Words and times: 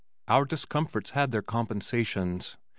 Our 0.27 0.45
discomforts 0.45 1.11
had 1.11 1.29
their 1.29 1.43
compensations! 1.43 2.57